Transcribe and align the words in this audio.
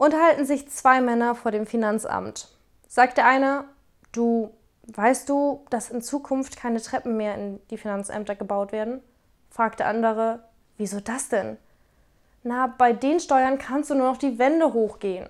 Unterhalten 0.00 0.46
sich 0.46 0.66
zwei 0.70 1.02
Männer 1.02 1.34
vor 1.34 1.50
dem 1.50 1.66
Finanzamt. 1.66 2.48
Sagt 2.88 3.18
der 3.18 3.26
eine, 3.26 3.64
du, 4.12 4.50
weißt 4.86 5.28
du, 5.28 5.66
dass 5.68 5.90
in 5.90 6.00
Zukunft 6.00 6.56
keine 6.56 6.80
Treppen 6.80 7.18
mehr 7.18 7.34
in 7.34 7.60
die 7.68 7.76
Finanzämter 7.76 8.34
gebaut 8.34 8.72
werden? 8.72 9.02
Fragt 9.50 9.78
der 9.78 9.88
andere, 9.88 10.42
wieso 10.78 11.00
das 11.00 11.28
denn? 11.28 11.58
Na, 12.42 12.66
bei 12.66 12.94
den 12.94 13.20
Steuern 13.20 13.58
kannst 13.58 13.90
du 13.90 13.94
nur 13.94 14.08
noch 14.08 14.16
die 14.16 14.38
Wände 14.38 14.72
hochgehen. 14.72 15.28